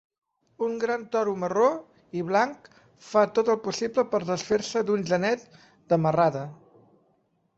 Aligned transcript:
Un 0.67 0.71
gran 0.83 1.01
toro 1.15 1.33
marró 1.41 1.67
i 2.21 2.23
blanc 2.29 2.69
fa 3.09 3.25
tot 3.39 3.51
el 3.55 3.61
possible 3.67 4.07
per 4.15 4.23
desfer-se 4.31 4.83
d'un 4.87 5.07
genet 5.13 5.47
de 5.93 6.03
marrada. 6.07 6.45